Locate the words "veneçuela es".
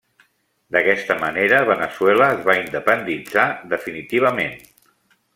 1.67-2.41